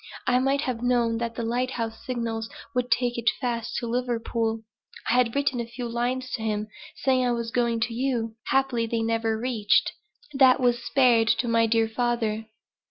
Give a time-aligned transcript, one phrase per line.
[0.25, 4.61] I might have known that the lighthouse signals would take it fast to Liverpool.
[5.07, 8.87] I had written a few lines to him saying I was going to you; happily
[8.87, 9.91] they never reached
[10.33, 12.47] that was spared to my dear father."